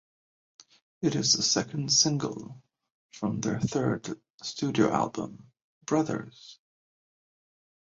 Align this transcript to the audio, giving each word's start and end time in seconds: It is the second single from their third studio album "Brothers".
It 1.03 1.13
is 1.13 1.33
the 1.33 1.43
second 1.43 1.93
single 1.93 2.63
from 3.11 3.39
their 3.39 3.59
third 3.59 4.19
studio 4.41 4.91
album 4.91 5.51
"Brothers". 5.85 6.57